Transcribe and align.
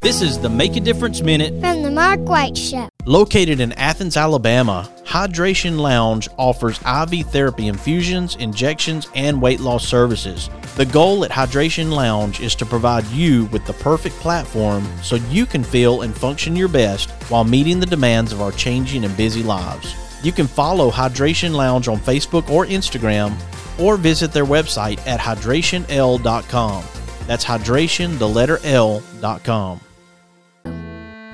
This 0.00 0.22
is 0.22 0.38
the 0.38 0.48
Make 0.48 0.76
a 0.76 0.80
Difference 0.80 1.20
Minute. 1.20 1.60
From 1.60 1.82
the 1.82 1.90
Mark 1.90 2.20
White 2.20 2.56
Show. 2.56 2.88
Located 3.04 3.60
in 3.60 3.72
Athens, 3.72 4.16
Alabama, 4.16 4.90
Hydration 5.04 5.78
Lounge 5.78 6.26
offers 6.38 6.80
IV 6.86 7.26
therapy 7.26 7.68
infusions, 7.68 8.34
injections, 8.36 9.08
and 9.14 9.42
weight 9.42 9.60
loss 9.60 9.86
services. 9.86 10.48
The 10.76 10.86
goal 10.86 11.22
at 11.26 11.30
Hydration 11.30 11.92
Lounge 11.92 12.40
is 12.40 12.54
to 12.54 12.64
provide 12.64 13.04
you 13.08 13.44
with 13.46 13.66
the 13.66 13.74
perfect 13.74 14.14
platform 14.16 14.88
so 15.02 15.16
you 15.16 15.44
can 15.44 15.62
feel 15.62 16.00
and 16.00 16.16
function 16.16 16.56
your 16.56 16.68
best 16.68 17.10
while 17.28 17.44
meeting 17.44 17.78
the 17.78 17.84
demands 17.84 18.32
of 18.32 18.40
our 18.40 18.52
changing 18.52 19.04
and 19.04 19.14
busy 19.18 19.42
lives. 19.42 19.94
You 20.24 20.32
can 20.32 20.46
follow 20.46 20.90
Hydration 20.90 21.52
Lounge 21.52 21.88
on 21.88 21.98
Facebook 21.98 22.48
or 22.48 22.64
Instagram 22.64 23.34
or 23.78 23.98
visit 23.98 24.32
their 24.32 24.46
website 24.46 25.06
at 25.06 25.20
hydrationl.com. 25.20 26.84
That's 27.26 27.44
hydration, 27.44 28.18
the 28.18 28.28
letter 28.28 28.58
L.com. 28.64 29.80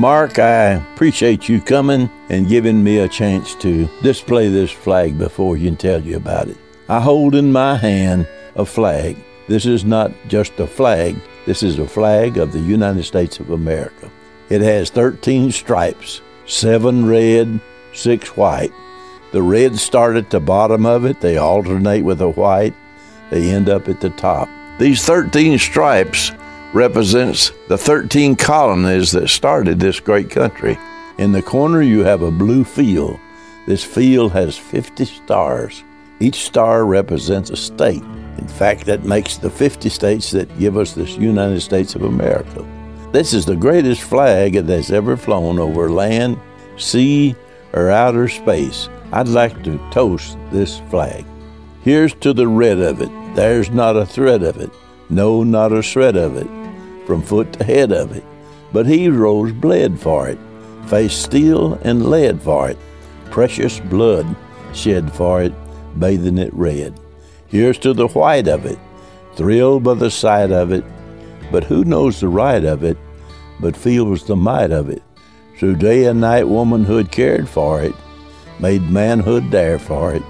Mark, 0.00 0.38
I 0.38 0.82
appreciate 0.94 1.46
you 1.46 1.60
coming 1.60 2.08
and 2.30 2.48
giving 2.48 2.82
me 2.82 3.00
a 3.00 3.06
chance 3.06 3.54
to 3.56 3.86
display 4.02 4.48
this 4.48 4.70
flag 4.70 5.18
before 5.18 5.58
you 5.58 5.68
and 5.68 5.78
tell 5.78 6.00
you 6.00 6.16
about 6.16 6.48
it. 6.48 6.56
I 6.88 7.00
hold 7.00 7.34
in 7.34 7.52
my 7.52 7.76
hand 7.76 8.26
a 8.54 8.64
flag. 8.64 9.18
This 9.46 9.66
is 9.66 9.84
not 9.84 10.10
just 10.26 10.58
a 10.58 10.66
flag, 10.66 11.16
this 11.44 11.62
is 11.62 11.78
a 11.78 11.86
flag 11.86 12.38
of 12.38 12.50
the 12.50 12.60
United 12.60 13.02
States 13.02 13.40
of 13.40 13.50
America. 13.50 14.10
It 14.48 14.62
has 14.62 14.88
13 14.88 15.52
stripes, 15.52 16.22
seven 16.46 17.04
red, 17.04 17.60
six 17.92 18.34
white. 18.38 18.72
The 19.32 19.42
red 19.42 19.78
start 19.78 20.16
at 20.16 20.30
the 20.30 20.40
bottom 20.40 20.86
of 20.86 21.04
it, 21.04 21.20
they 21.20 21.36
alternate 21.36 22.06
with 22.06 22.20
the 22.20 22.30
white, 22.30 22.74
they 23.28 23.50
end 23.50 23.68
up 23.68 23.86
at 23.86 24.00
the 24.00 24.08
top. 24.08 24.48
These 24.78 25.04
13 25.04 25.58
stripes 25.58 26.32
represents 26.72 27.50
the 27.68 27.76
13 27.76 28.36
colonies 28.36 29.10
that 29.12 29.28
started 29.28 29.80
this 29.80 29.98
great 29.98 30.30
country. 30.30 30.78
In 31.18 31.32
the 31.32 31.42
corner, 31.42 31.82
you 31.82 32.04
have 32.04 32.22
a 32.22 32.30
blue 32.30 32.64
field. 32.64 33.18
This 33.66 33.82
field 33.82 34.32
has 34.32 34.56
50 34.56 35.04
stars. 35.04 35.82
Each 36.20 36.36
star 36.36 36.84
represents 36.84 37.50
a 37.50 37.56
state. 37.56 38.02
In 38.38 38.46
fact, 38.46 38.86
that 38.86 39.04
makes 39.04 39.36
the 39.36 39.50
50 39.50 39.88
states 39.88 40.30
that 40.30 40.58
give 40.58 40.76
us 40.76 40.92
this 40.92 41.16
United 41.16 41.60
States 41.60 41.94
of 41.94 42.02
America. 42.02 42.64
This 43.12 43.34
is 43.34 43.44
the 43.44 43.56
greatest 43.56 44.02
flag 44.02 44.52
that 44.54 44.68
has 44.68 44.92
ever 44.92 45.16
flown 45.16 45.58
over 45.58 45.90
land, 45.90 46.38
sea, 46.76 47.34
or 47.72 47.90
outer 47.90 48.28
space. 48.28 48.88
I'd 49.12 49.28
like 49.28 49.64
to 49.64 49.78
toast 49.90 50.38
this 50.52 50.78
flag. 50.88 51.24
Here's 51.82 52.14
to 52.14 52.32
the 52.32 52.46
red 52.46 52.78
of 52.78 53.02
it. 53.02 53.10
There's 53.34 53.70
not 53.70 53.96
a 53.96 54.06
thread 54.06 54.44
of 54.44 54.58
it. 54.58 54.70
No, 55.08 55.42
not 55.42 55.72
a 55.72 55.82
shred 55.82 56.16
of 56.16 56.36
it 56.36 56.59
from 57.06 57.22
foot 57.22 57.52
to 57.54 57.64
head 57.64 57.92
of 57.92 58.16
it. 58.16 58.24
But 58.72 58.86
heroes 58.86 59.52
bled 59.52 59.98
for 59.98 60.28
it, 60.28 60.38
faced 60.86 61.22
steel 61.22 61.74
and 61.82 62.08
lead 62.08 62.40
for 62.40 62.70
it, 62.70 62.78
precious 63.30 63.80
blood 63.80 64.36
shed 64.72 65.12
for 65.12 65.42
it, 65.42 65.52
bathing 65.98 66.38
it 66.38 66.54
red. 66.54 66.98
Here's 67.48 67.78
to 67.78 67.92
the 67.92 68.08
white 68.08 68.46
of 68.46 68.64
it, 68.66 68.78
thrilled 69.34 69.82
by 69.82 69.94
the 69.94 70.10
sight 70.10 70.52
of 70.52 70.72
it, 70.72 70.84
but 71.50 71.64
who 71.64 71.84
knows 71.84 72.20
the 72.20 72.28
right 72.28 72.64
of 72.64 72.84
it, 72.84 72.96
but 73.58 73.76
feels 73.76 74.24
the 74.24 74.36
might 74.36 74.70
of 74.70 74.88
it. 74.88 75.02
Through 75.58 75.76
day 75.76 76.06
and 76.06 76.20
night, 76.20 76.48
womanhood 76.48 77.10
cared 77.10 77.48
for 77.48 77.82
it, 77.82 77.94
made 78.60 78.82
manhood 78.90 79.50
dare 79.50 79.78
for 79.78 80.14
it. 80.14 80.22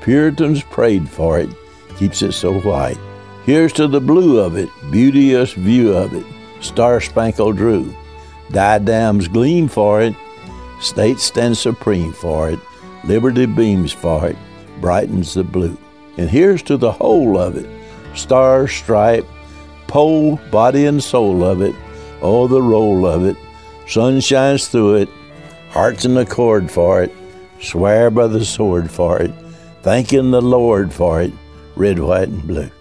Puritans 0.00 0.62
prayed 0.64 1.08
for 1.08 1.38
it, 1.38 1.50
keeps 1.96 2.22
it 2.22 2.32
so 2.32 2.60
white. 2.60 2.98
Here's 3.46 3.72
to 3.74 3.86
the 3.86 4.00
blue 4.00 4.40
of 4.40 4.56
it, 4.56 4.68
beauteous 4.90 5.52
view 5.52 5.94
of 5.94 6.12
it, 6.14 6.26
star 6.60 7.00
spangled 7.00 7.56
drew. 7.56 7.94
Diadems 8.50 9.28
gleam 9.28 9.68
for 9.68 10.02
it, 10.02 10.16
state 10.80 11.20
stands 11.20 11.60
supreme 11.60 12.12
for 12.12 12.50
it, 12.50 12.58
liberty 13.04 13.46
beams 13.46 13.92
for 13.92 14.26
it, 14.26 14.36
brightens 14.80 15.34
the 15.34 15.44
blue. 15.44 15.78
And 16.16 16.28
here's 16.28 16.60
to 16.64 16.76
the 16.76 16.90
whole 16.90 17.38
of 17.38 17.56
it, 17.56 17.68
star 18.16 18.66
stripe, 18.66 19.26
pole, 19.86 20.40
body 20.50 20.86
and 20.86 21.00
soul 21.00 21.44
of 21.44 21.62
it, 21.62 21.76
oh 22.22 22.48
the 22.48 22.60
roll 22.60 23.06
of 23.06 23.24
it, 23.24 23.36
sun 23.86 24.18
shines 24.18 24.66
through 24.66 24.96
it, 24.96 25.08
hearts 25.70 26.04
in 26.04 26.16
accord 26.16 26.68
for 26.68 27.00
it, 27.00 27.12
swear 27.60 28.10
by 28.10 28.26
the 28.26 28.44
sword 28.44 28.90
for 28.90 29.22
it, 29.22 29.30
thanking 29.82 30.32
the 30.32 30.42
Lord 30.42 30.92
for 30.92 31.22
it, 31.22 31.32
red, 31.76 32.00
white, 32.00 32.26
and 32.26 32.44
blue. 32.44 32.72